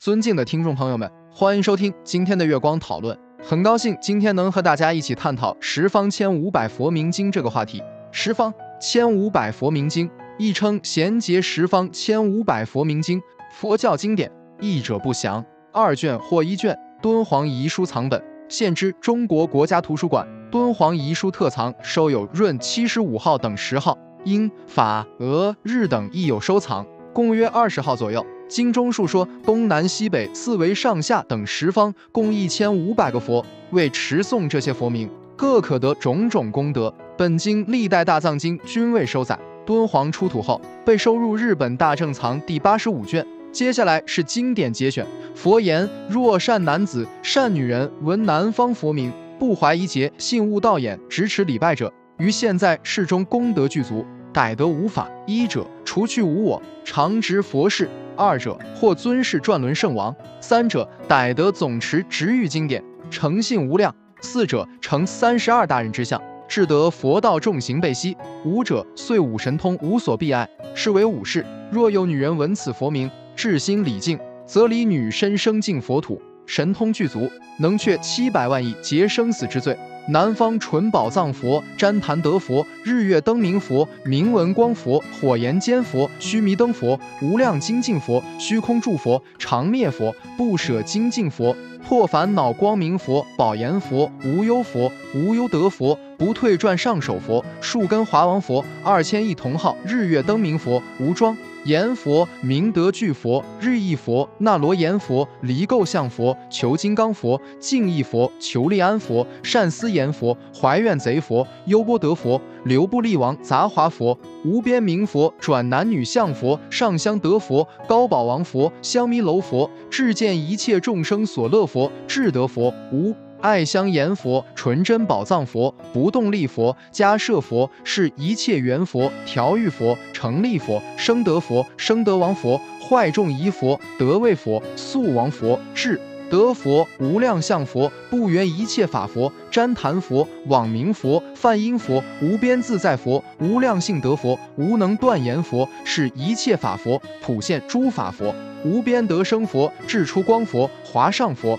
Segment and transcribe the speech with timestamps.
[0.00, 3.14] 尊敬的听众朋友们，欢迎收听今天的月光讨论。
[3.42, 7.82] 很高兴今天能和大家一起探讨十方千五百佛名经这个话题。
[8.10, 8.50] 十方
[8.80, 10.08] 千五百佛名经，
[10.38, 13.20] 亦称贤劫十方千五百佛名经，
[13.52, 15.44] 佛教经典，译者不详。
[15.70, 28.24] 二卷或一卷，敦煌遗书藏本，现知中国国家图书馆敦煌遗书特藏，收有闰七十五号等十号，英、法、俄、日等亦有收藏，共约二十号左右。
[28.50, 36.92] 经中述说东南西北四维上下等十方共一千五百个佛，为持诵这些佛名，各可得种种功德。
[37.16, 43.24] 本经历代大藏经均未收载，敦煌出土后被收入日本大正藏第八十五卷。
[43.52, 45.06] 接下来是经典节选。
[45.36, 55.08] 佛言：若善男子、善女人闻南方佛名，不怀疑结，信悟道眼，直持礼拜者，于现在世中功德具足，逮得无法。
[55.24, 57.88] 一者，除去无我，常执佛事。
[58.20, 63.90] 二者或尊视转轮圣王，三者逮得总持直欲经典，诚信无量；
[64.20, 71.44] 四者成三十二大人之相，至得佛道众行备悉；五者遂五神通，无所避碍，是为五事。
[71.70, 79.74] 若有女人闻此佛名，至心礼敬，则离女身生净佛土，神通具足，能却七百万亿劫生死之罪。
[80.08, 91.54] 南方纯宝藏佛、旃檀德佛、日月灯明佛、明文光佛、火焰坚佛、须弥灯佛、无量精进佛、虚空住佛、常灭佛、不舍精进佛、
[91.86, 101.36] 破烦恼光明佛、宝严佛、无忧佛、无忧德佛、不退转上首佛、树根华王佛、二千亿同号日月灯明佛、无庄。
[101.64, 123.14] 阎佛、明德具佛、日意佛、那罗阎佛、离垢相佛、求金刚佛、净意佛、求利安佛、善思言佛、怀怨贼佛、优波德佛、流布利王、杂华佛、无边明佛、转男女相佛、上香德佛、高宝王佛、香弥楼佛、至见一切众生所乐佛、智德佛、无。
[123.40, 135.98] 爱香严佛、纯真宝藏佛、不动力佛、迦摄佛是一切缘佛、调御佛、成立佛、生德佛、生德王佛、坏众疑佛、得位佛、素王佛、智
[136.30, 148.34] 德佛、无量相佛、不缘一切法佛、旃檀佛、网明佛、梵音佛、无边自在佛、无量性德佛、无能断言佛是一切法佛、普现诸法佛、
[148.64, 151.58] 无边得生佛、智出光佛、华上佛。